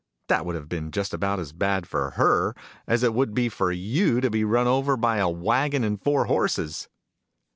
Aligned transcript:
That 0.29 0.47
would 0.47 0.55
have 0.55 0.67
been 0.67 0.89
just 0.89 1.13
about 1.13 1.39
as 1.39 1.53
bad, 1.53 1.85
for 1.85 2.09
her, 2.17 2.55
as 2.87 3.03
it 3.03 3.13
would 3.13 3.35
be 3.35 3.49
for 3.49 3.71
you 3.71 4.19
to 4.19 4.31
be 4.31 4.43
run 4.43 4.65
over 4.65 4.97
by 4.97 5.17
a 5.17 5.29
waggon 5.29 5.83
and 5.83 6.01
four 6.03 6.25
horses 6.25 6.89